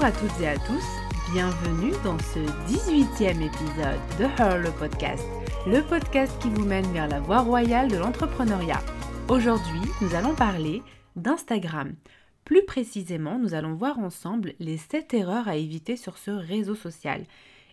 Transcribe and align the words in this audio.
Bonjour 0.00 0.16
à 0.16 0.18
toutes 0.18 0.40
et 0.40 0.48
à 0.48 0.56
tous, 0.56 0.82
bienvenue 1.34 1.92
dans 2.04 2.18
ce 2.20 2.38
18e 2.72 3.42
épisode 3.42 4.00
de 4.18 4.24
Her 4.40 4.56
le 4.56 4.70
podcast, 4.70 5.26
le 5.66 5.82
podcast 5.82 6.32
qui 6.40 6.48
vous 6.48 6.64
mène 6.64 6.90
vers 6.94 7.06
la 7.06 7.20
voie 7.20 7.40
royale 7.40 7.90
de 7.90 7.98
l'entrepreneuriat. 7.98 8.80
Aujourd'hui, 9.28 9.82
nous 10.00 10.14
allons 10.14 10.34
parler 10.34 10.82
d'Instagram. 11.16 11.92
Plus 12.46 12.64
précisément, 12.64 13.38
nous 13.38 13.52
allons 13.52 13.74
voir 13.74 13.98
ensemble 13.98 14.54
les 14.58 14.78
7 14.78 15.12
erreurs 15.12 15.48
à 15.48 15.56
éviter 15.56 15.96
sur 15.96 16.16
ce 16.16 16.30
réseau 16.30 16.74
social. 16.74 17.26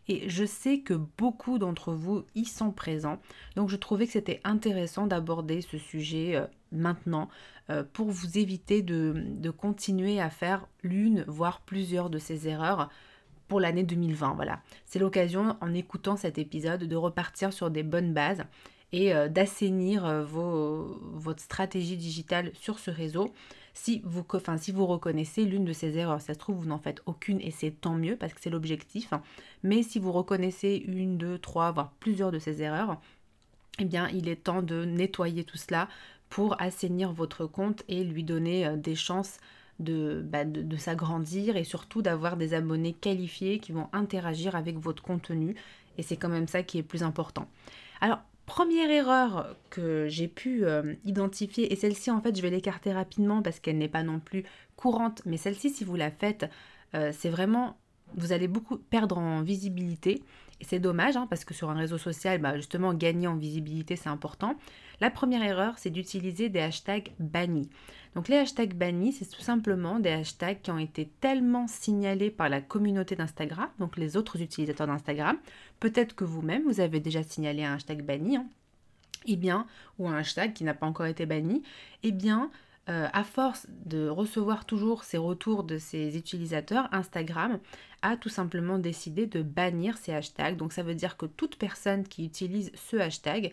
Et 0.10 0.30
je 0.30 0.46
sais 0.46 0.80
que 0.80 0.94
beaucoup 0.94 1.58
d'entre 1.58 1.94
vous 1.94 2.24
y 2.36 2.46
sont 2.46 2.72
présents, 2.72 3.20
donc 3.56 3.70
je 3.70 3.76
trouvais 3.76 4.06
que 4.06 4.14
c'était 4.14 4.42
intéressant 4.44 5.08
d'aborder 5.08 5.62
ce 5.62 5.78
sujet 5.78 6.36
euh, 6.36 6.46
maintenant 6.72 7.30
euh, 7.70 7.84
pour 7.92 8.10
vous 8.10 8.38
éviter 8.38 8.82
de, 8.82 9.50
continuer 9.58 10.22
à 10.22 10.30
faire 10.30 10.68
l'une, 10.84 11.24
voire 11.28 11.62
plusieurs 11.62 12.10
de 12.10 12.20
ces 12.20 12.48
erreurs 12.48 12.90
pour 13.48 13.60
l'année 13.60 13.84
2020. 13.84 14.36
Voilà, 14.36 14.62
c'est 14.86 15.00
l'occasion 15.00 15.58
en 15.62 15.74
écoutant 15.74 16.16
cet 16.16 16.38
épisode 16.38 16.84
de 16.84 16.96
repartir 16.96 17.52
sur 17.52 17.70
des 17.70 17.84
bonnes 17.84 18.14
bases 18.14 18.44
et 18.94 19.14
euh, 19.14 19.28
d'assainir 19.28 20.26
votre 20.26 21.42
stratégie 21.42 21.98
digitale 21.98 22.52
sur 22.54 22.80
ce 22.80 22.92
réseau 22.92 23.34
si 23.78 24.02
vous, 24.04 24.26
si 24.58 24.72
vous 24.72 24.88
reconnaissez 24.88 25.46
l'une 25.46 25.64
de 25.64 25.74
ces 25.74 25.98
erreurs. 25.98 26.20
Ça 26.20 26.34
se 26.34 26.40
trouve, 26.40 26.58
vous 26.58 26.66
n'en 26.66 26.80
faites 26.80 27.02
aucune 27.06 27.40
et 27.42 27.52
c'est 27.52 27.72
tant 27.72 27.94
mieux 27.94 28.16
parce 28.16 28.34
que 28.34 28.42
c'est 28.42 28.50
l'objectif. 28.50 29.14
Mais 29.64 29.84
si 29.84 30.00
vous 30.00 30.12
reconnaissez 30.12 30.84
une, 30.88 31.18
deux, 31.18 31.38
trois, 31.38 31.72
voire 31.72 31.92
plusieurs 32.00 32.32
de 32.32 32.40
ces 32.40 32.64
erreurs, 32.64 33.00
eh 33.80 33.86
bien, 33.86 34.10
il 34.10 34.28
est 34.30 34.44
temps 34.44 34.64
de 34.64 34.84
nettoyer 34.84 35.44
tout 35.44 35.58
cela 35.58 35.88
pour 36.30 36.60
assainir 36.60 37.14
votre 37.14 37.46
compte 37.46 37.84
et 37.88 38.04
lui 38.04 38.24
donner 38.24 38.66
euh, 38.66 38.76
des 38.76 38.96
chances 38.96 39.38
bah, 39.80 40.44
de, 40.44 40.64
de, 40.64 40.76
s'agrandir 40.76 41.56
et 41.56 41.64
surtout 41.64 42.02
d'avoir 42.02 42.36
des 42.36 42.56
abonnés 42.56 42.94
qualifiés 42.94 43.60
qui 43.60 43.72
vont 43.72 43.90
interagir 43.94 44.56
avec 44.56 44.80
votre 44.80 45.04
contenu. 45.04 45.56
Et 46.00 46.02
c'est 46.02 46.18
quand 46.18 46.30
même 46.30 46.48
ça 46.48 46.64
qui 46.64 46.80
est 46.80 46.84
plus 46.84 47.04
important. 47.04 47.48
Alors, 48.02 48.20
Première 48.48 48.90
erreur 48.90 49.56
que 49.70 50.08
j'ai 50.08 50.30
pu 50.30 50.66
euh, 50.66 50.96
identifier, 51.04 51.72
et 51.72 51.76
celle-ci 51.76 52.10
en 52.10 52.22
fait 52.22 52.36
je 52.36 52.42
vais 52.42 52.50
l'écarter 52.50 52.94
rapidement 52.94 53.42
parce 53.42 53.60
qu'elle 53.60 53.78
n'est 53.78 53.90
pas 53.90 54.04
non 54.04 54.20
plus 54.20 54.46
courante, 54.78 55.22
mais 55.26 55.36
celle-ci 55.36 55.70
si 55.70 55.84
vous 55.84 55.98
la 55.98 56.10
faites, 56.10 56.50
euh, 56.96 57.12
c'est 57.14 57.30
vraiment, 57.30 57.78
vous 58.16 58.32
allez 58.32 58.48
beaucoup 58.48 58.78
perdre 58.78 59.18
en 59.18 59.42
visibilité, 59.42 60.24
et 60.60 60.66
c'est 60.66 60.80
dommage 60.80 61.16
hein, 61.18 61.28
parce 61.30 61.46
que 61.46 61.54
sur 61.54 61.70
un 61.70 61.76
réseau 61.76 61.98
social, 61.98 62.40
bah, 62.40 62.56
justement 62.56 62.94
gagner 62.94 63.28
en 63.28 63.36
visibilité 63.36 63.96
c'est 63.96 64.10
important. 64.10 64.56
La 65.02 65.12
première 65.12 65.44
erreur 65.44 65.76
c'est 65.78 65.90
d'utiliser 65.90 66.50
des 66.50 66.60
hashtags 66.60 67.12
bannis. 67.20 67.70
Donc 68.16 68.30
les 68.30 68.38
hashtags 68.38 68.74
bannis, 68.74 69.14
c'est 69.14 69.30
tout 69.30 69.42
simplement 69.42 70.00
des 70.00 70.10
hashtags 70.10 70.62
qui 70.64 70.72
ont 70.72 70.80
été 70.80 71.08
tellement 71.22 71.68
signalés 71.68 72.32
par 72.32 72.50
la 72.50 72.62
communauté 72.62 73.16
d'Instagram, 73.16 73.70
donc 73.78 73.96
les 73.98 74.18
autres 74.18 74.42
utilisateurs 74.42 74.88
d'Instagram. 74.88 75.38
Peut-être 75.80 76.16
que 76.16 76.24
vous-même, 76.24 76.64
vous 76.64 76.80
avez 76.80 77.00
déjà 77.00 77.22
signalé 77.22 77.64
un 77.64 77.76
hashtag 77.76 78.02
banni, 78.02 78.38
hein, 78.38 78.48
eh 79.28 79.36
bien, 79.36 79.68
ou 80.00 80.08
un 80.08 80.16
hashtag 80.16 80.54
qui 80.54 80.64
n'a 80.64 80.74
pas 80.74 80.88
encore 80.88 81.06
été 81.06 81.28
banni, 81.28 81.62
eh 82.02 82.12
bien, 82.12 82.50
euh, 82.90 83.08
à 83.12 83.24
force 83.24 83.68
de 83.86 84.08
recevoir 84.08 84.66
toujours 84.66 85.04
ces 85.04 85.18
retours 85.18 85.64
de 85.64 85.78
ces 85.78 86.18
utilisateurs, 86.18 86.88
Instagram 86.94 87.60
a 88.02 88.16
tout 88.16 88.30
simplement 88.30 88.80
décidé 88.80 89.26
de 89.26 89.42
bannir 89.42 89.98
ces 89.98 90.14
hashtags. 90.14 90.56
Donc 90.56 90.72
ça 90.72 90.84
veut 90.84 90.96
dire 90.96 91.18
que 91.18 91.26
toute 91.26 91.58
personne 91.58 92.08
qui 92.08 92.26
utilise 92.26 92.72
ce 92.76 92.98
hashtag 92.98 93.52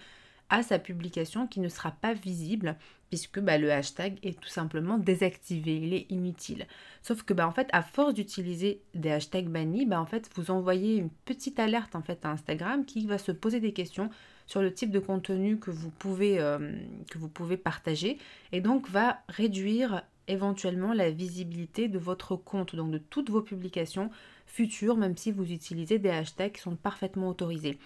à 0.50 0.62
sa 0.62 0.78
publication 0.78 1.46
qui 1.46 1.60
ne 1.60 1.68
sera 1.68 1.90
pas 1.90 2.14
visible 2.14 2.76
puisque 3.08 3.38
bah, 3.38 3.58
le 3.58 3.70
hashtag 3.70 4.18
est 4.24 4.40
tout 4.40 4.48
simplement 4.48 4.98
désactivé, 4.98 5.76
il 5.76 5.94
est 5.94 6.06
inutile. 6.10 6.66
Sauf 7.00 7.22
que 7.22 7.32
bah, 7.32 7.46
en 7.46 7.52
fait, 7.52 7.68
à 7.72 7.82
force 7.82 8.12
d'utiliser 8.12 8.80
des 8.94 9.12
hashtags 9.12 9.48
bannis, 9.48 9.86
bah, 9.86 10.00
en 10.00 10.06
fait, 10.06 10.28
vous 10.34 10.50
envoyez 10.50 10.96
une 10.96 11.10
petite 11.10 11.60
alerte 11.60 11.94
en 11.94 12.02
fait 12.02 12.24
à 12.24 12.30
Instagram 12.30 12.84
qui 12.84 13.06
va 13.06 13.18
se 13.18 13.30
poser 13.30 13.60
des 13.60 13.72
questions 13.72 14.10
sur 14.46 14.62
le 14.62 14.74
type 14.74 14.90
de 14.90 14.98
contenu 14.98 15.58
que 15.58 15.70
vous 15.70 15.90
pouvez, 15.90 16.40
euh, 16.40 16.72
que 17.10 17.18
vous 17.18 17.28
pouvez 17.28 17.56
partager 17.56 18.18
et 18.52 18.60
donc 18.60 18.90
va 18.90 19.20
réduire 19.28 20.02
éventuellement 20.26 20.92
la 20.92 21.10
visibilité 21.10 21.88
de 21.88 21.98
votre 21.98 22.36
compte, 22.36 22.74
donc 22.74 22.90
de 22.90 22.98
toutes 22.98 23.30
vos 23.30 23.42
publications 23.42 24.10
futures, 24.46 24.96
même 24.96 25.16
si 25.16 25.32
vous 25.32 25.50
utilisez 25.52 25.98
des 25.98 26.10
hashtags 26.10 26.52
qui 26.52 26.60
sont 26.60 26.76
parfaitement 26.76 27.28
autorisés. 27.28 27.78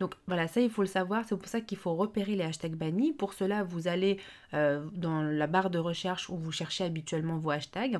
Donc 0.00 0.14
voilà, 0.26 0.46
ça 0.46 0.60
il 0.60 0.70
faut 0.70 0.82
le 0.82 0.88
savoir, 0.88 1.24
c'est 1.26 1.36
pour 1.36 1.48
ça 1.48 1.60
qu'il 1.60 1.78
faut 1.78 1.94
repérer 1.94 2.36
les 2.36 2.44
hashtags 2.44 2.74
bannis. 2.74 3.12
Pour 3.12 3.32
cela, 3.32 3.62
vous 3.62 3.88
allez 3.88 4.18
euh, 4.54 4.84
dans 4.92 5.22
la 5.22 5.46
barre 5.46 5.70
de 5.70 5.78
recherche 5.78 6.28
où 6.28 6.36
vous 6.36 6.52
cherchez 6.52 6.84
habituellement 6.84 7.38
vos 7.38 7.50
hashtags 7.50 7.98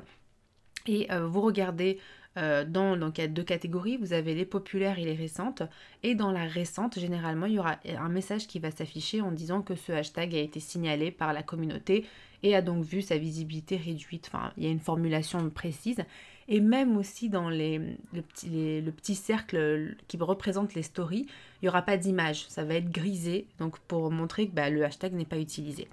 et 0.85 1.11
euh, 1.11 1.27
vous 1.27 1.41
regardez 1.41 1.99
euh, 2.37 2.63
dans, 2.65 2.93
a 3.01 3.27
deux 3.27 3.43
catégories, 3.43 3.97
vous 3.97 4.13
avez 4.13 4.35
les 4.35 4.45
populaires 4.45 4.99
et 4.99 5.05
les 5.05 5.15
récentes. 5.15 5.63
Et 6.03 6.13
dans 6.13 6.31
la 6.31 6.45
récente, 6.45 6.99
généralement, 6.99 7.47
il 7.47 7.53
y 7.53 7.59
aura 7.59 7.77
un 7.97 8.09
message 8.09 8.45
qui 8.47 8.59
va 8.59 8.69
s'afficher 8.69 9.21
en 9.21 9.31
disant 9.31 9.63
que 9.63 9.75
ce 9.75 9.91
hashtag 9.91 10.35
a 10.35 10.39
été 10.39 10.59
signalé 10.59 11.09
par 11.09 11.33
la 11.33 11.41
communauté 11.41 12.05
et 12.43 12.55
a 12.55 12.61
donc 12.61 12.83
vu 12.83 13.01
sa 13.01 13.17
visibilité 13.17 13.75
réduite. 13.75 14.29
Enfin, 14.31 14.53
il 14.55 14.63
y 14.63 14.67
a 14.67 14.69
une 14.69 14.79
formulation 14.79 15.49
précise. 15.49 16.03
Et 16.47 16.61
même 16.61 16.95
aussi 16.97 17.29
dans 17.29 17.49
les, 17.49 17.77
le, 18.13 18.21
petit, 18.21 18.81
le 18.81 18.91
petit 18.91 19.15
cercle 19.15 19.95
qui 20.07 20.17
représente 20.17 20.73
les 20.73 20.83
stories, 20.83 21.27
il 21.61 21.65
n'y 21.65 21.69
aura 21.69 21.81
pas 21.81 21.97
d'image, 21.97 22.45
ça 22.47 22.63
va 22.63 22.75
être 22.75 22.89
grisé, 22.89 23.47
donc 23.59 23.79
pour 23.79 24.09
montrer 24.11 24.47
que 24.47 24.53
bah, 24.53 24.69
le 24.69 24.85
hashtag 24.85 25.13
n'est 25.13 25.25
pas 25.25 25.39
utilisé. 25.39 25.87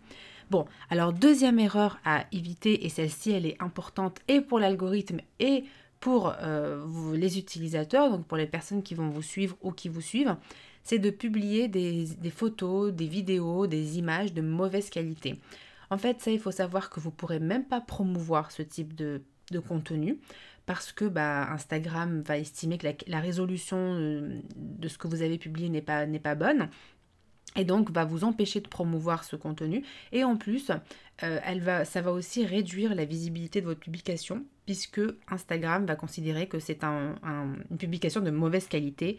Bon, 0.51 0.67
alors 0.91 1.13
deuxième 1.13 1.59
erreur 1.59 1.99
à 2.05 2.27
éviter, 2.31 2.85
et 2.85 2.89
celle-ci 2.89 3.33
elle 3.33 3.47
est 3.47 3.61
importante 3.61 4.21
et 4.29 4.41
pour 4.41 4.59
l'algorithme 4.59 5.21
et 5.41 5.65
pour 6.01 6.35
euh, 6.43 7.17
les 7.17 7.39
utilisateurs, 7.39 8.11
donc 8.11 8.27
pour 8.27 8.37
les 8.37 8.47
personnes 8.47 8.83
qui 8.83 8.95
vont 8.95 9.09
vous 9.09 9.23
suivre 9.23 9.57
ou 9.63 9.73
qui 9.73 9.89
vous 9.89 10.03
suivent, 10.03 10.37
c'est 10.83 10.99
de 10.99 11.09
publier 11.09 11.67
des, 11.67 12.07
photos, 12.31 12.93
des 12.93 13.07
vidéos, 13.07 13.67
des 13.67 13.99
images 13.99 14.35
de 14.35 14.43
mauvaise 14.43 14.91
qualité. 14.91 15.41
En 15.91 15.97
fait, 15.97 16.21
ça, 16.21 16.31
il 16.31 16.39
faut 16.39 16.51
savoir 16.51 16.91
que 16.91 17.01
vous 17.01 17.11
pourrez 17.11 17.41
même 17.41 17.65
pas 17.65 17.81
promouvoir 17.81 18.51
ce 18.51 18.61
type 18.61 18.95
de 18.95 19.23
de 19.51 19.59
contenu 19.59 20.19
parce 20.67 20.93
que 20.93 21.05
bah, 21.05 21.51
Instagram 21.53 22.23
va 22.23 22.39
estimer 22.39 22.79
que 22.79 22.87
la, 23.07 23.21
résolution 23.21 23.77
euh, 23.79 24.41
de 24.57 24.89
ce 24.89 24.99
que 24.99 25.09
vous 25.09 25.23
avez 25.23 25.39
publié 25.39 25.69
n'est 25.69 25.83
pas, 25.83 26.35
bonne 26.35 26.69
et 27.57 27.65
donc 27.65 27.91
va 27.91 28.05
vous 28.05 28.25
empêcher 28.25 28.61
de 28.61 28.69
promouvoir 28.69 29.25
ce 29.25 29.37
contenu. 29.37 29.85
Et 30.13 30.25
en 30.25 30.37
plus, 30.37 30.71
euh, 31.23 31.39
elle 31.45 31.61
va, 31.61 31.85
ça 31.85 32.01
va 32.01 32.13
aussi 32.13 32.45
réduire 32.45 32.95
la 32.95 33.05
visibilité 33.05 33.61
de 33.61 33.67
votre 33.67 33.81
publication 33.81 34.45
puisque 34.67 35.01
Instagram 35.29 35.85
va 35.85 35.95
considérer 35.95 36.49
que 36.49 36.59
c'est 36.59 36.83
une 36.83 37.79
publication 37.79 38.23
de 38.23 38.31
mauvaise 38.31 38.67
qualité 38.67 39.19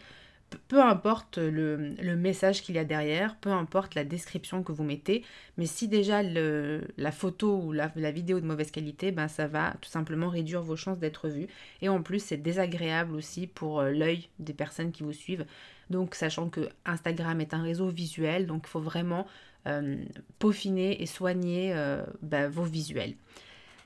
peu 0.67 0.81
importe 0.81 1.38
le, 1.38 2.16
message 2.16 2.61
qu'il 2.61 2.75
y 2.75 2.79
a 2.79 2.85
derrière, 2.85 3.35
peu 3.38 3.51
importe 3.51 3.95
la 3.95 4.03
description 4.03 4.63
que 4.63 4.72
vous 4.72 4.83
mettez, 4.83 5.23
mais 5.57 5.66
si 5.66 5.88
déjà 5.88 6.22
la 6.23 7.11
photo 7.11 7.59
ou 7.61 7.72
la, 7.72 7.88
vidéo 8.11 8.39
de 8.39 8.45
mauvaise 8.45 8.72
qualité, 8.72 9.11
ben 9.11 9.28
ça 9.28 9.47
va 9.47 9.75
tout 9.81 9.89
simplement 9.89 10.29
réduire 10.29 10.61
vos 10.61 10.75
chances 10.75 11.00
d'être 11.00 11.29
vu. 11.29 11.47
Et 11.81 11.89
en 11.89 12.01
plus, 12.01 12.19
c'est 12.23 12.38
désagréable 12.38 13.16
aussi 13.16 13.47
pour 13.47 13.79
euh, 13.79 13.91
l'œil 13.91 14.29
des 14.39 14.53
personnes 14.53 14.91
qui 14.91 15.03
vous 15.03 15.13
suivent. 15.13 15.45
Donc, 15.89 16.16
sachant 16.16 16.50
que 16.50 16.69
Instagram 16.85 17.41
est 17.41 17.53
un 17.53 17.61
réseau 17.61 17.89
visuel, 17.89 18.47
donc 18.47 18.63
il 18.66 18.69
faut 18.69 18.79
vraiment 18.79 19.28
euh, 19.67 19.97
peaufiner 20.39 21.01
et 21.01 21.05
soigner 21.05 21.73
euh, 21.73 22.03
ben, 22.22 22.50
vos 22.50 22.63
visuels. 22.63 23.16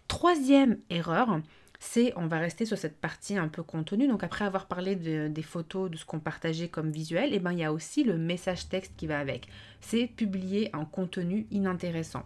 Troisième 0.07 0.79
erreur, 0.89 1.39
c'est, 1.79 2.13
on 2.17 2.27
va 2.27 2.39
rester 2.39 2.65
sur 2.65 2.77
cette 2.77 2.99
partie 2.99 3.37
un 3.37 3.47
peu 3.47 3.63
contenu. 3.63 4.07
Donc 4.07 4.23
après 4.23 4.45
avoir 4.45 4.67
parlé 4.67 4.95
des 4.95 5.43
photos, 5.43 5.89
de 5.89 5.97
ce 5.97 6.05
qu'on 6.05 6.19
partageait 6.19 6.67
comme 6.67 6.91
visuel, 6.91 7.33
et 7.33 7.37
eh 7.37 7.39
ben, 7.39 7.53
il 7.53 7.59
y 7.59 7.63
a 7.63 7.71
aussi 7.71 8.03
le 8.03 8.17
message 8.17 8.67
texte 8.67 8.93
qui 8.97 9.07
va 9.07 9.19
avec. 9.19 9.47
C'est 9.79 10.07
publier 10.07 10.69
un 10.73 10.85
contenu 10.85 11.47
inintéressant. 11.51 12.23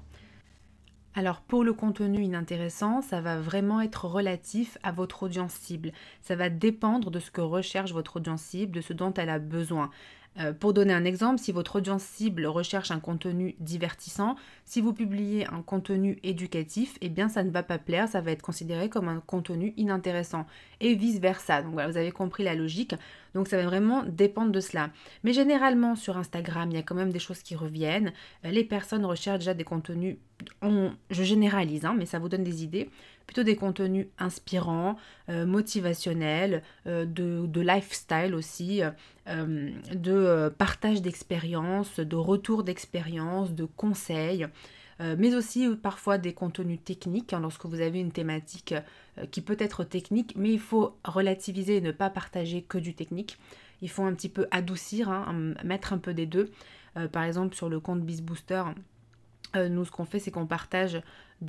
Alors 1.16 1.42
pour 1.42 1.64
le 1.64 1.74
contenu 1.74 2.24
inintéressant, 2.24 3.04
ça 3.04 3.22
va 3.22 3.40
vraiment 3.40 3.82
être 3.82 4.06
relatif 4.06 4.80
à 4.82 4.92
votre 4.92 5.24
audience 5.24 5.54
cible. 5.54 5.92
Ça 6.22 6.36
va 6.36 6.50
dépendre 6.50 7.12
de 7.12 7.20
ce 7.20 7.30
que 7.30 7.42
recherche 7.42 7.94
votre 7.94 8.18
audience 8.18 8.42
cible, 8.42 8.72
de 8.72 8.82
ce 8.82 8.94
dont 8.94 9.14
elle 9.14 9.30
a 9.30 9.38
besoin. 9.38 9.92
Euh, 10.40 10.52
pour 10.52 10.74
donner 10.74 10.94
un 10.94 11.06
exemple, 11.06 11.40
si 11.40 11.52
votre 11.52 11.76
audience 11.76 12.04
cible 12.04 12.48
recherche 12.48 12.90
un 12.90 13.00
contenu 13.00 13.56
divertissant, 13.60 14.36
si 14.66 14.82
vous 14.82 14.92
publiez 14.92 15.46
un 15.48 15.62
contenu 15.62 16.20
éducatif, 16.24 16.98
eh 17.02 17.10
bien 17.10 17.30
ça 17.30 17.44
ne 17.44 17.52
va 17.52 17.62
pas 17.62 17.78
plaire, 17.78 18.08
ça 18.08 18.20
va 18.20 18.32
être 18.32 18.42
considéré 18.42 18.90
comme 18.90 19.08
un 19.08 19.20
contenu 19.20 19.74
inintéressant 19.78 20.48
et 20.80 20.96
vice-versa. 20.96 21.62
Donc 21.62 21.74
voilà, 21.74 21.88
vous 21.88 21.98
avez 21.98 22.12
compris 22.12 22.44
la 22.44 22.56
logique. 22.56 22.96
Donc 23.34 23.48
ça 23.48 23.58
va 23.58 23.64
vraiment 23.64 24.04
dépendre 24.04 24.52
de 24.52 24.60
cela. 24.60 24.90
Mais 25.24 25.34
généralement 25.34 25.96
sur 25.96 26.18
Instagram, 26.18 26.70
il 26.72 26.76
y 26.76 26.80
a 26.80 26.84
quand 26.84 26.96
même 26.96 27.12
des 27.12 27.20
choses 27.20 27.42
qui 27.42 27.56
reviennent. 27.56 28.14
Euh, 28.46 28.52
les 28.52 28.64
personnes 28.64 29.06
recherchent 29.06 29.40
déjà 29.40 29.54
des 29.54 29.64
contenus, 29.64 30.18
je 30.62 31.24
généralise, 31.24 31.86
hein, 31.86 31.96
mais 31.98 32.06
ça 32.06 32.20
vous 32.20 32.30
donne 32.30 32.44
des 32.44 32.64
idées 32.64 32.90
plutôt 33.26 33.44
des 33.44 33.56
contenus 33.56 34.08
inspirants, 34.20 34.98
euh, 35.30 35.46
motivationnels, 35.46 36.62
euh, 36.88 37.06
de, 37.06 37.62
lifestyle 37.62 38.36
aussi, 38.36 38.82
de 39.26 40.50
partage 40.50 41.02
d'expériences, 41.02 42.02
de 42.02 42.16
retour 42.18 42.64
d'expérience, 42.64 43.54
de 43.54 43.64
conseils. 43.64 44.46
Mais 45.00 45.36
aussi 45.36 45.70
parfois 45.76 46.18
des 46.18 46.34
contenus 46.34 46.80
techniques, 46.84 47.34
hein, 47.34 47.40
lorsque 47.40 47.66
vous 47.66 47.82
avez 47.82 48.00
une 48.00 48.12
thématique 48.12 48.74
qui 49.32 49.42
peut 49.42 49.58
être 49.60 49.84
technique, 49.84 50.34
mais 50.38 50.52
il 50.52 50.60
faut 50.60 50.98
relativiser 51.04 51.78
et 51.78 51.82
ne 51.82 51.92
pas 51.92 52.10
partager 52.10 52.62
que 52.62 52.78
du 52.78 52.94
technique. 52.94 53.38
Il 53.82 53.90
faut 53.90 54.04
un 54.04 54.14
petit 54.14 54.30
peu 54.30 54.48
adoucir, 54.52 55.10
hein, 55.10 55.54
mettre 55.64 55.94
un 55.94 55.98
peu 55.98 56.14
des 56.14 56.26
deux. 56.26 56.52
par 57.12 57.24
exemple, 57.24 57.56
sur 57.56 57.70
le 57.70 57.80
compte 57.80 58.02
BizBooster, 58.02 58.64
nous, 59.56 59.86
ce 59.86 59.92
qu'on 59.92 60.06
fait, 60.06 60.20
c'est 60.20 60.32
qu'on 60.32 60.48
partage 60.48 61.02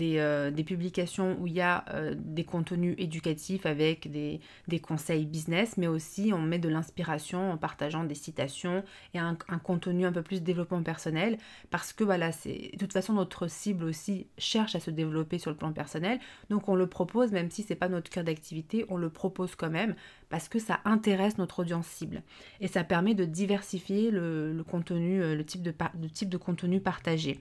euh, 0.02 0.50
des, 0.50 0.64
publications 0.64 1.36
où 1.40 1.46
il 1.46 1.54
y 1.54 1.60
a 1.60 1.84
euh, 1.90 2.14
des 2.16 2.44
contenus 2.44 2.94
éducatifs 2.98 3.66
avec 3.66 4.10
des, 4.10 4.40
conseils 4.80 5.24
business, 5.24 5.76
mais 5.76 5.86
aussi 5.86 6.32
on 6.34 6.42
met 6.42 6.58
de 6.58 6.68
l'inspiration 6.68 7.52
en 7.52 7.56
partageant 7.56 8.04
des 8.04 8.14
citations 8.14 8.84
et 9.14 9.18
un, 9.18 9.36
contenu 9.62 10.04
un 10.04 10.12
peu 10.12 10.22
plus 10.22 10.42
développement 10.42 10.82
personnel, 10.82 11.38
parce 11.70 11.92
que 11.92 12.04
voilà, 12.04 12.32
c'est 12.32 12.70
de 12.72 12.78
toute 12.78 12.92
façon 12.92 13.14
notre 13.14 13.48
cible 13.48 13.84
aussi 13.84 14.26
cherche 14.36 14.74
à 14.74 14.80
se 14.80 14.90
développer 14.90 15.38
sur 15.38 15.50
le 15.50 15.56
plan 15.56 15.72
personnel, 15.72 16.18
donc 16.50 16.68
on 16.68 16.74
le 16.74 16.86
propose, 16.86 17.32
même 17.32 17.50
si 17.50 17.62
c'est 17.62 17.74
pas 17.74 17.88
notre 17.88 18.10
cœur 18.10 18.24
d'activité, 18.24 18.84
on 18.88 18.96
le 18.96 19.10
propose 19.10 19.54
quand 19.54 19.70
même, 19.70 19.94
parce 20.28 20.48
que 20.48 20.58
ça 20.58 20.80
intéresse 20.84 21.38
notre 21.38 21.60
audience 21.60 21.86
cible. 21.86 22.22
Et 22.60 22.66
ça 22.66 22.82
permet 22.84 23.14
de 23.14 23.24
diversifier 23.24 24.10
le, 24.10 24.64
contenu, 24.68 25.22
euh, 25.22 25.34
le 25.34 25.44
type 25.44 25.62
de, 25.62 25.72
le 26.00 26.10
type 26.10 26.28
de 26.28 26.36
contenu 26.36 26.80
partagé. 26.80 27.38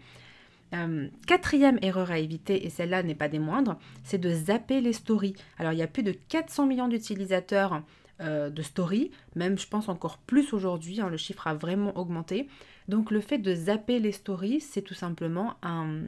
Euh, 0.73 1.07
quatrième 1.27 1.77
erreur 1.81 2.11
à 2.11 2.19
éviter, 2.19 2.65
et 2.65 2.69
celle-là 2.69 3.03
n'est 3.03 3.15
pas 3.15 3.29
des 3.29 3.39
moindres, 3.39 3.77
c'est 4.03 4.17
de 4.17 4.33
zapper 4.33 4.81
les 4.81 4.93
stories. 4.93 5.35
Alors 5.59 5.73
il 5.73 5.79
y 5.79 5.83
a 5.83 5.87
plus 5.87 6.03
de 6.03 6.11
400 6.11 6.65
millions 6.65 6.87
d'utilisateurs 6.87 7.83
euh, 8.21 8.49
de 8.49 8.61
stories, 8.61 9.11
même 9.35 9.57
je 9.57 9.67
pense 9.67 9.87
encore 9.87 10.17
plus 10.17 10.53
aujourd'hui, 10.53 10.99
hein, 10.99 11.09
le 11.09 11.17
chiffre 11.17 11.47
a 11.47 11.53
vraiment 11.53 11.95
augmenté. 11.97 12.47
Donc 12.87 13.11
le 13.11 13.21
fait 13.21 13.37
de 13.37 13.53
zapper 13.53 13.99
les 13.99 14.11
stories, 14.11 14.61
c'est 14.61 14.81
tout 14.81 14.93
simplement 14.93 15.55
un, 15.61 16.01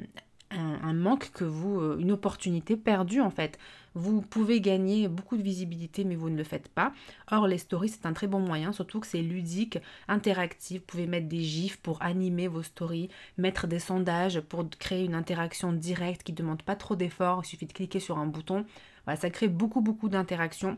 un, 0.56 0.94
manque 0.94 1.32
que 1.32 1.44
vous, 1.44 1.80
euh, 1.80 1.98
une 2.00 2.12
opportunité 2.12 2.78
perdue 2.78 3.22
en 3.22 3.30
fait. 3.30 3.58
Vous 3.94 4.22
pouvez 4.22 4.60
gagner 4.60 5.08
beaucoup 5.08 5.38
de 5.38 5.42
visibilité, 5.42 6.04
mais 6.04 6.16
vous 6.16 6.30
ne 6.30 6.36
le 6.36 6.44
faites 6.44 6.68
pas. 6.68 6.92
Or, 7.32 7.48
les 7.48 7.58
stories, 7.58 7.90
c'est 7.90 8.06
un 8.06 8.12
très 8.12 8.28
bon 8.28 8.40
moyen, 8.40 8.74
surtout 8.74 9.00
que 9.00 9.08
c'est 9.08 9.22
ludique, 9.22 9.80
interactif. 10.10 10.82
Vous 10.82 10.86
pouvez 10.86 11.08
mettre 11.08 11.28
des 11.28 11.42
gifs 11.42 11.78
pour 11.78 12.02
animer 12.02 12.50
vos 12.50 12.64
stories, 12.64 13.10
mettre 13.38 13.68
des 13.68 13.80
sondages 13.80 14.42
pour 14.42 14.70
créer 14.70 15.06
une 15.06 15.16
interaction 15.16 15.72
directe 15.72 16.24
qui 16.24 16.34
ne 16.34 16.38
demande 16.38 16.62
pas 16.64 16.76
trop 16.76 16.98
d'efforts. 16.98 17.42
Il 17.44 17.48
suffit 17.48 17.68
de 17.68 17.74
cliquer 17.74 18.02
sur 18.02 18.18
un 18.18 18.26
bouton. 18.26 18.66
Voilà, 19.06 19.20
ça 19.20 19.30
crée 19.30 19.48
beaucoup, 19.48 19.82
beaucoup 19.82 20.10
d'interactions. 20.10 20.78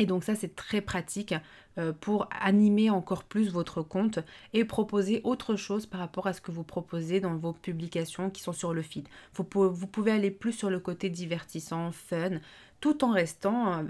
Et 0.00 0.06
donc 0.06 0.22
ça, 0.22 0.36
c'est 0.36 0.54
très 0.54 0.80
pratique 0.80 1.34
euh, 1.76 1.92
pour 1.92 2.28
animer 2.30 2.88
encore 2.88 3.24
plus 3.24 3.50
votre 3.50 3.82
compte 3.82 4.20
et 4.52 4.64
proposer 4.64 5.20
autre 5.24 5.56
chose 5.56 5.86
par 5.86 5.98
rapport 5.98 6.28
à 6.28 6.32
ce 6.32 6.40
que 6.40 6.52
vous 6.52 6.62
proposez 6.62 7.18
dans 7.18 7.36
vos 7.36 7.52
publications 7.52 8.30
qui 8.30 8.40
sont 8.40 8.52
sur 8.52 8.72
le 8.72 8.82
feed. 8.82 9.08
Vous 9.34 9.42
pouvez, 9.42 10.12
aller 10.12 10.30
plus 10.30 10.52
sur 10.52 10.70
le 10.70 10.78
côté 10.78 11.10
divertissant, 11.10 11.90
fun, 11.90 12.38
tout 12.80 13.04
en 13.04 13.10
restant 13.10 13.72
euh, 13.72 13.82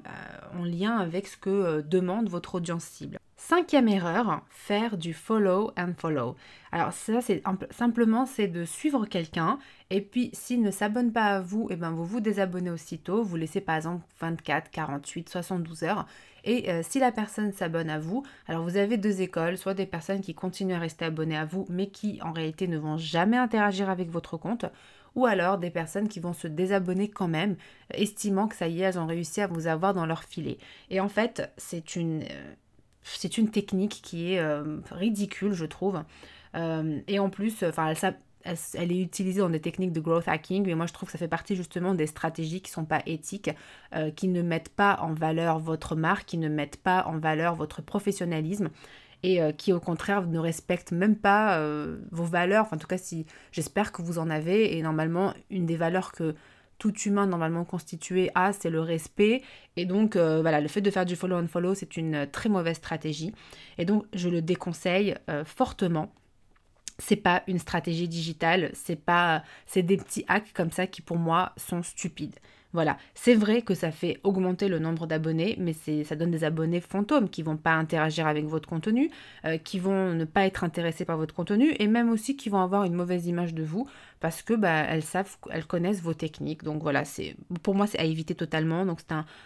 en 0.58 0.64
lien 0.64 0.96
avec 0.96 1.26
ce 1.26 1.36
que 1.36 1.50
euh, 1.50 1.82
demande 1.82 2.30
votre 2.30 2.54
audience 2.54 2.84
cible. 2.84 3.18
Cinquième 3.40 3.86
erreur, 3.86 4.42
faire 4.50 4.98
du 4.98 5.14
follow 5.14 5.70
and 5.78 5.92
follow. 5.96 6.34
Alors 6.72 6.92
ça, 6.92 7.20
c'est 7.20 7.40
simplement 7.70 8.26
c'est 8.26 8.48
de 8.48 8.64
suivre 8.64 9.06
quelqu'un 9.06 9.60
et 9.90 10.00
puis 10.00 10.30
s'il 10.32 10.60
ne 10.60 10.72
s'abonne 10.72 11.12
pas 11.12 11.36
à 11.36 11.40
vous, 11.40 11.68
et 11.70 11.74
eh 11.74 11.76
ben 11.76 11.92
vous 11.92 12.04
vous 12.04 12.18
désabonnez 12.18 12.68
aussitôt. 12.68 13.22
Vous 13.22 13.36
laissez 13.36 13.60
par 13.60 13.76
exemple 13.76 14.04
24, 14.20 14.70
48, 14.72 15.28
72 15.28 15.84
heures. 15.84 16.06
Et 16.42 16.68
euh, 16.68 16.82
si 16.82 16.98
la 16.98 17.12
personne 17.12 17.52
s'abonne 17.52 17.90
à 17.90 18.00
vous, 18.00 18.24
alors 18.48 18.64
vous 18.64 18.76
avez 18.76 18.96
deux 18.96 19.20
écoles, 19.20 19.56
soit 19.56 19.72
des 19.74 19.86
personnes 19.86 20.20
qui 20.20 20.34
continuent 20.34 20.74
à 20.74 20.80
rester 20.80 21.04
abonnées 21.04 21.38
à 21.38 21.44
vous, 21.44 21.64
mais 21.70 21.86
qui 21.86 22.20
en 22.22 22.32
réalité 22.32 22.66
ne 22.66 22.76
vont 22.76 22.98
jamais 22.98 23.36
interagir 23.36 23.88
avec 23.88 24.10
votre 24.10 24.36
compte, 24.36 24.64
ou 25.14 25.26
alors 25.26 25.58
des 25.58 25.70
personnes 25.70 26.08
qui 26.08 26.18
vont 26.18 26.32
se 26.32 26.48
désabonner 26.48 27.08
quand 27.08 27.28
même, 27.28 27.56
estimant 27.94 28.48
que 28.48 28.56
ça 28.56 28.66
y 28.66 28.80
est, 28.80 28.84
elles 28.84 28.98
ont 28.98 29.06
réussi 29.06 29.40
à 29.40 29.46
vous 29.46 29.68
avoir 29.68 29.94
dans 29.94 30.06
leur 30.06 30.24
filet. 30.24 30.58
Et 30.90 30.98
en 30.98 31.08
fait, 31.08 31.52
c'est 31.56 31.94
une... 31.94 32.24
C'est 33.16 33.38
une 33.38 33.50
technique 33.50 34.00
qui 34.02 34.34
est 34.34 34.40
euh, 34.40 34.78
ridicule, 34.90 35.52
je 35.52 35.64
trouve. 35.64 36.02
Euh, 36.54 37.00
et 37.06 37.18
en 37.18 37.30
plus, 37.30 37.62
elle, 37.62 38.92
est 38.92 39.00
utilisée 39.00 39.40
dans 39.40 39.50
des 39.50 39.60
techniques 39.60 39.92
de 39.92 40.00
growth 40.00 40.28
hacking, 40.28 40.66
mais 40.66 40.74
moi 40.74 40.86
je 40.86 40.92
trouve 40.92 41.08
que 41.08 41.12
ça 41.12 41.18
fait 41.18 41.28
partie 41.28 41.56
justement 41.56 41.94
des 41.94 42.06
stratégies 42.06 42.60
qui 42.60 42.70
ne 42.70 42.74
sont 42.74 42.84
pas 42.84 43.02
éthiques, 43.06 43.50
euh, 43.94 44.10
qui 44.10 44.28
ne 44.28 44.42
mettent 44.42 44.70
pas 44.70 44.98
en 45.00 45.12
valeur 45.12 45.58
votre 45.58 45.96
marque, 45.96 46.26
qui 46.26 46.38
ne 46.38 46.48
mettent 46.48 46.82
pas 46.82 47.04
en 47.06 47.18
valeur 47.18 47.54
votre 47.54 47.82
professionnalisme 47.82 48.70
et 49.24 49.40
qui 49.58 49.72
au 49.72 49.80
contraire 49.80 50.28
ne 50.28 50.38
respectent 50.38 50.92
même 50.92 51.16
pas 51.16 51.60
vos 52.12 52.22
valeurs. 52.22 52.66
Enfin, 52.66 52.76
en 52.76 52.78
tout 52.78 52.86
cas, 52.86 52.98
si 52.98 53.26
j'espère 53.50 53.90
que 53.90 54.00
vous 54.00 54.20
en 54.20 54.30
avez, 54.30 54.78
et 54.78 54.80
normalement, 54.80 55.34
une 55.50 55.66
des 55.66 55.76
valeurs 55.76 56.12
que 56.12 56.36
tout 56.78 56.94
humain 57.00 57.26
normalement 57.26 57.64
constitué 57.64 58.30
a, 58.34 58.52
c'est 58.52 58.70
le 58.70 58.80
respect. 58.80 59.42
Et 59.76 59.84
donc, 59.84 60.16
euh, 60.16 60.40
voilà, 60.40 60.60
le 60.60 60.68
fait 60.68 60.80
de 60.80 60.90
faire 60.90 61.04
du 61.04 61.16
follow 61.16 61.36
and 61.36 61.48
follow, 61.48 61.74
c'est 61.74 61.96
une 61.96 62.26
très 62.30 62.48
mauvaise 62.48 62.76
stratégie. 62.76 63.32
Et 63.78 63.84
donc, 63.84 64.06
je 64.14 64.28
le 64.28 64.42
déconseille 64.42 65.16
euh, 65.28 65.44
fortement. 65.44 66.12
C'est 66.98 67.16
pas 67.16 67.42
une 67.46 67.58
stratégie 67.58 68.08
digitale, 68.08 68.70
c'est 68.74 68.96
pas, 68.96 69.44
c'est 69.66 69.82
des 69.82 69.96
petits 69.96 70.24
hacks 70.26 70.52
comme 70.52 70.72
ça 70.72 70.88
qui 70.88 71.00
pour 71.00 71.16
moi 71.16 71.52
sont 71.56 71.82
stupides. 71.82 72.34
Voilà, 72.74 72.98
c'est 73.14 73.34
vrai 73.34 73.62
que 73.62 73.72
ça 73.72 73.90
fait 73.90 74.20
augmenter 74.24 74.68
le 74.68 74.78
nombre 74.78 75.06
d'abonnés, 75.06 75.56
mais 75.58 75.72
ça 75.72 76.16
donne 76.16 76.30
des 76.30 76.44
abonnés 76.44 76.82
fantômes 76.82 77.30
qui 77.30 77.42
vont 77.42 77.56
pas 77.56 77.72
interagir 77.72 78.26
avec 78.26 78.44
votre 78.44 78.68
contenu, 78.68 79.10
euh, 79.46 79.56
qui 79.56 79.78
vont 79.78 80.12
ne 80.12 80.26
pas 80.26 80.44
être 80.44 80.64
intéressés 80.64 81.06
par 81.06 81.16
votre 81.16 81.34
contenu, 81.34 81.74
et 81.78 81.86
même 81.86 82.10
aussi 82.10 82.36
qui 82.36 82.50
vont 82.50 82.60
avoir 82.60 82.84
une 82.84 82.92
mauvaise 82.92 83.26
image 83.26 83.54
de 83.54 83.62
vous 83.62 83.88
parce 84.20 84.42
que 84.42 84.52
bah, 84.52 84.84
elles 84.86 85.02
savent, 85.02 85.34
elles 85.50 85.64
connaissent 85.64 86.02
vos 86.02 86.12
techniques. 86.12 86.62
Donc 86.62 86.82
voilà, 86.82 87.04
pour 87.62 87.74
moi 87.74 87.86
c'est 87.86 87.98
à 87.98 88.04
éviter 88.04 88.34
totalement. 88.34 88.84
Donc 88.84 89.00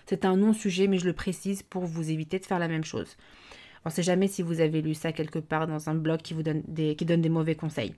c'est 0.07 0.25
un, 0.25 0.37
non-sujet, 0.37 0.89
mais 0.89 0.99
je 0.99 1.07
le 1.07 1.13
précise 1.13 1.63
pour 1.63 1.85
vous 1.85 2.11
éviter 2.11 2.41
de 2.41 2.45
faire 2.45 2.59
la 2.59 2.69
même 2.69 2.85
chose. 2.85 3.17
On 3.85 3.89
ne 3.89 3.93
sait 3.95 4.03
jamais 4.03 4.27
si 4.27 4.43
vous 4.43 4.61
avez 4.61 4.83
lu 4.83 4.95
ça 4.95 5.13
quelque 5.13 5.39
part 5.39 5.69
dans 5.69 5.89
un 5.89 5.95
blog 5.95 6.23
qui 6.23 6.35
donne 6.35 6.63
des 7.21 7.29
mauvais 7.29 7.55
conseils. 7.55 7.95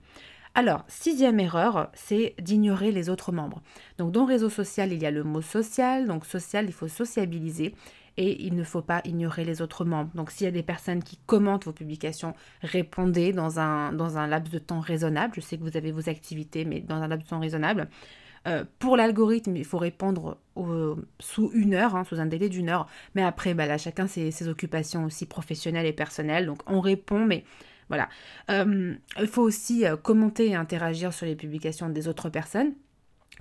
Alors, 0.57 0.85
sixième 0.87 1.41
erreur, 1.41 1.89
c'est 1.93 2.33
d'ignorer 2.39 2.93
les 2.93 3.09
autres 3.09 3.33
membres. 3.33 3.61
Donc, 3.97 4.13
dans 4.13 4.23
réseau 4.23 4.49
social, 4.49 4.93
il 4.93 5.01
y 5.01 5.05
a 5.05 5.11
le 5.11 5.25
mot 5.25 5.41
social. 5.41 6.07
Donc, 6.07 6.25
social, 6.25 6.65
il 6.67 6.71
faut 6.71 6.87
sociabiliser 6.87 7.75
et 8.15 8.45
il 8.45 8.55
ne 8.55 8.63
faut 8.63 8.81
pas 8.81 9.01
ignorer 9.03 9.43
les 9.43 9.61
autres 9.61 9.83
membres. 9.83 10.11
Donc, 10.15 10.31
s'il 10.31 10.45
y 10.45 10.47
a 10.47 10.51
des 10.51 10.63
personnes 10.63 11.03
qui 11.03 11.17
commentent 11.25 11.65
vos 11.65 11.73
publications, 11.73 12.33
répondez 12.61 13.33
dans 13.33 13.59
un, 13.59 13.91
laps 14.27 14.49
de 14.49 14.59
temps 14.59 14.79
raisonnable. 14.79 15.33
Je 15.35 15.41
sais 15.41 15.57
que 15.57 15.63
vous 15.63 15.75
avez 15.75 15.91
vos 15.91 16.07
activités, 16.07 16.63
mais 16.63 16.79
dans 16.79 17.01
un 17.01 17.09
laps 17.09 17.25
de 17.25 17.29
temps 17.29 17.41
raisonnable. 17.41 17.89
Euh, 18.47 18.63
pour 18.79 18.95
l'algorithme, 18.95 19.57
il 19.57 19.65
faut 19.65 19.79
répondre 19.79 20.37
sous 21.19 21.51
une 21.53 21.73
heure, 21.73 21.97
hein, 21.97 22.05
sous 22.05 22.21
un 22.21 22.27
délai 22.27 22.47
d'une 22.47 22.69
heure. 22.69 22.87
Mais 23.13 23.23
après, 23.23 23.53
bah 23.53 23.65
là, 23.65 23.77
chacun 23.77 24.07
ses 24.07 24.47
occupations 24.47 25.03
aussi 25.03 25.25
professionnelles 25.25 25.85
et 25.85 25.91
personnelles. 25.91 26.45
Donc, 26.45 26.59
on 26.65 26.79
répond, 26.79 27.25
mais 27.25 27.43
voilà. 27.87 28.09
Euh, 28.49 28.95
il 29.19 29.27
faut 29.27 29.43
aussi 29.43 29.85
euh, 29.85 29.95
commenter 29.95 30.49
et 30.49 30.55
interagir 30.55 31.13
sur 31.13 31.25
les 31.25 31.35
publications 31.35 31.89
des 31.89 32.07
autres 32.07 32.29
personnes 32.29 32.73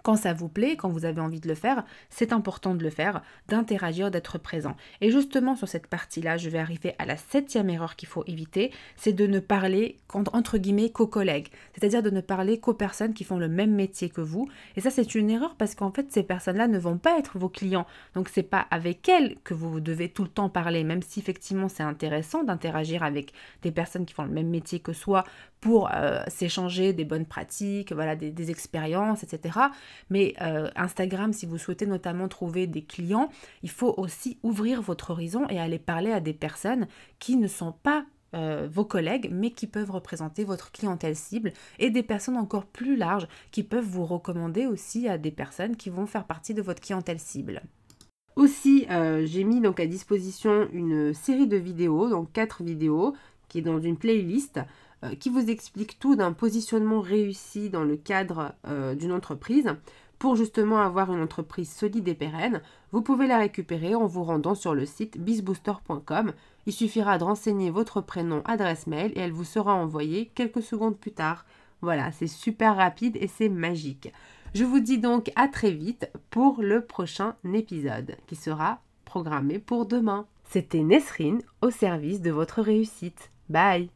quand 0.05 0.17
ça 0.17 0.35
vous 0.35 0.49
plaît, 0.49 0.77
quand 0.77 0.91
vous 0.91 1.07
avez 1.07 1.21
envie 1.21 1.41
de 1.41 1.49
le 1.49 1.57
faire, 1.57 1.85
c'est 2.11 2.33
important 2.33 2.77
de 2.77 2.85
le 2.85 2.91
faire, 2.91 3.23
d'interagir, 3.49 4.13
d'être 4.13 4.39
présent. 4.39 4.77
Et 5.01 5.11
justement 5.11 5.57
sur 5.57 5.67
cette 5.67 5.89
partie-là, 5.89 6.37
je 6.37 6.49
vais 6.51 6.59
arriver 6.59 6.95
à 6.99 7.07
la 7.07 7.17
septième 7.17 7.71
erreur 7.71 7.97
qu'il 7.97 8.09
faut 8.09 8.23
éviter, 8.27 8.71
c'est 8.97 9.13
de 9.13 9.27
ne 9.27 9.41
parler 9.41 9.97
guillemets 10.59 10.91
qu'aux 10.91 11.07
collègues, 11.07 11.49
c'est-à-dire 11.73 12.03
de 12.03 12.11
ne 12.11 12.21
parler 12.21 12.61
qu'aux 12.61 12.75
personnes 12.75 13.15
qui 13.15 13.25
font 13.25 13.39
le 13.39 13.49
même 13.49 13.75
métier 13.75 14.09
que 14.09 14.21
vous. 14.21 14.49
Et 14.77 14.81
ça 14.81 14.91
c'est 14.91 15.15
une 15.15 15.31
erreur 15.31 15.55
parce 15.57 15.75
qu'en 15.75 15.91
fait 15.91 16.13
ces 16.13 16.23
personnes-là 16.23 16.69
ne 16.69 16.79
vont 16.79 16.99
pas 16.99 17.19
être 17.19 17.39
vos 17.39 17.49
clients, 17.49 17.87
donc 18.15 18.29
c'est 18.29 18.43
pas 18.43 18.67
avec 18.71 19.09
elles 19.09 19.37
que 19.45 19.55
vous 19.55 19.81
devez 19.81 20.09
tout 20.11 20.23
le 20.23 20.29
temps 20.29 20.49
parler, 20.49 20.85
même 20.85 21.03
si 21.03 21.21
effectivement 21.21 21.69
c'est 21.69 21.83
intéressant 21.83 22.45
d'interagir 22.45 23.03
avec 23.03 23.33
des 23.63 23.73
personnes 23.73 24.05
qui 24.05 24.15
font 24.15 24.25
le 24.25 24.31
même 24.31 24.49
métier 24.49 24.81
que 24.81 24.93
soi 24.93 25.25
pour 25.65 25.89
euh, 25.95 26.23
s'échanger 26.29 26.93
des 26.93 27.07
bonnes 27.07 27.25
pratiques, 27.25 27.91
voilà, 27.91 28.17
des, 28.17 28.51
expériences, 28.51 29.23
etc. 29.23 29.59
Mais 30.11 30.35
euh, 30.43 30.69
Instagram, 30.77 31.33
si 31.33 31.47
vous 31.47 31.57
souhaitez 31.57 31.87
notamment 31.87 32.29
trouver 32.29 32.67
des 32.67 32.83
clients, 32.83 33.31
il 33.63 33.71
faut 33.71 33.95
aussi 33.97 34.37
ouvrir 34.43 34.83
votre 34.83 35.13
horizon 35.13 35.49
et 35.49 35.59
aller 35.59 35.79
parler 35.79 36.13
à 36.13 36.21
des 36.21 36.35
personnes 36.35 36.87
qui 37.19 37.37
ne 37.37 37.49
sont 37.49 37.73
pas 37.73 38.05
euh, 38.35 38.69
vos 38.71 38.85
collègues, 38.85 39.31
mais 39.33 39.53
qui 39.53 39.67
peuvent 39.67 39.91
représenter 39.91 40.45
votre 40.45 40.71
clientèle 40.71 41.17
cible 41.17 41.55
et 41.79 41.89
des 41.89 42.03
personnes 42.03 42.37
encore 42.37 42.67
plus 42.67 42.95
larges 42.95 43.27
qui 43.51 43.63
peuvent 43.63 43.89
vous 43.89 44.05
recommander 44.05 44.67
aussi 44.67 45.09
à 45.09 45.17
des 45.17 45.31
personnes 45.31 45.77
qui 45.77 45.89
vont 45.89 46.05
faire 46.05 46.27
partie 46.27 46.53
de 46.53 46.61
votre 46.61 46.83
clientèle 46.83 47.19
cible. 47.19 47.63
Aussi, 48.37 48.87
j'ai 48.91 49.45
mis 49.45 49.63
donc 49.63 49.81
à 49.81 49.87
disposition 49.87 50.69
une 50.73 51.15
série 51.15 51.47
de 51.47 51.57
vidéos, 51.57 52.11
donc 52.11 52.33
quatre 52.33 52.65
vidéos, 52.65 53.15
qui 53.49 53.59
est 53.59 53.63
dans 53.63 53.81
une 53.81 53.97
playlist 53.97 54.61
euh, 55.05 55.15
qui 55.15 55.29
vous 55.29 55.51
explique 55.51 55.99
tout 55.99 56.17
d'un 56.17 56.33
positionnement 56.33 57.01
réussi 57.01 57.71
dans 57.71 57.85
le 57.85 57.97
cadre 57.97 58.55
euh, 58.67 58.95
d'une 58.95 59.13
entreprise. 59.13 59.71
Pour 60.19 60.37
justement 60.37 60.81
avoir 60.81 61.13
une 61.13 61.23
entreprise 61.23 61.71
solide 61.71 62.09
et 62.09 62.15
pérenne, 62.15 62.63
vous 62.93 63.03
pouvez 63.03 63.27
la 63.27 63.39
récupérer 63.39 63.95
en 63.95 64.07
vous 64.07 64.23
rendant 64.25 64.55
sur 64.55 64.75
le 64.75 64.87
site 64.87 65.19
bizbooster.com. 65.19 66.33
Il 66.67 66.73
suffira 66.73 67.19
de 67.19 67.25
renseigner 67.25 67.71
votre 67.71 68.01
prénom, 68.01 68.43
adresse 68.45 68.87
mail 68.87 69.13
et 69.17 69.21
elle 69.21 69.33
vous 69.33 69.45
sera 69.45 69.75
envoyée 69.75 70.31
quelques 70.35 70.63
secondes 70.63 70.97
plus 70.97 71.13
tard. 71.13 71.45
Voilà, 71.83 72.11
c'est 72.13 72.29
super 72.29 72.77
rapide 72.77 73.19
et 73.21 73.27
c'est 73.29 73.51
magique. 73.51 74.13
Je 74.55 74.65
vous 74.65 74.81
dis 74.81 74.99
donc 74.99 75.31
à 75.37 75.49
très 75.49 75.73
vite 75.73 76.09
pour 76.31 76.63
le 76.63 76.81
prochain 76.81 77.35
épisode 77.53 78.17
qui 78.27 78.37
sera 78.37 78.81
programmé 79.05 79.59
pour 79.59 79.85
demain. 79.85 80.27
C'était 80.49 80.83
Nesrine 80.83 81.43
au 81.61 81.71
service 81.71 82.21
de 82.21 82.31
votre 82.31 82.63
réussite. 82.63 83.31
Bye 83.49 83.94